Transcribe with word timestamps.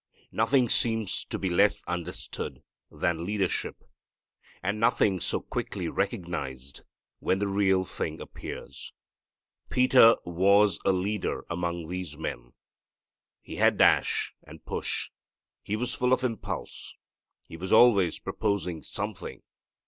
Nothing 0.31 0.67
seems 0.67 1.25
to 1.25 1.37
be 1.37 1.47
less 1.47 1.83
understood 1.83 2.63
than 2.89 3.23
leadership; 3.23 3.83
and 4.63 4.79
nothing 4.79 5.19
so 5.19 5.39
quickly 5.41 5.89
recognized 5.89 6.81
when 7.19 7.37
the 7.37 7.47
real 7.47 7.83
thing 7.83 8.19
appears. 8.19 8.93
Peter 9.69 10.15
was 10.25 10.79
a 10.85 10.91
leader 10.91 11.45
among 11.51 11.87
these 11.87 12.17
men. 12.17 12.53
He 13.43 13.57
had 13.57 13.77
dash 13.77 14.33
and 14.41 14.65
push. 14.65 15.11
He 15.61 15.75
was 15.75 15.93
full 15.93 16.13
of 16.13 16.23
impulse. 16.23 16.95
He 17.47 17.55
was 17.55 17.71
always 17.71 18.17
proposing 18.17 18.81
something. 18.81 19.43